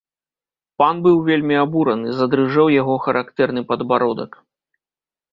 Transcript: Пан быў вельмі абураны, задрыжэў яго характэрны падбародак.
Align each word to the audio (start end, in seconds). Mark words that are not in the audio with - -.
Пан 0.83 1.01
быў 1.07 1.17
вельмі 1.27 1.55
абураны, 1.63 2.09
задрыжэў 2.19 2.67
яго 2.81 2.95
характэрны 3.05 3.61
падбародак. 3.73 4.31